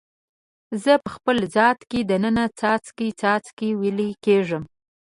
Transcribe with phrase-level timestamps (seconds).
[0.83, 4.63] زه په خپل ذات کې د ننه څاڅکي، څاڅکي ویلي کیږم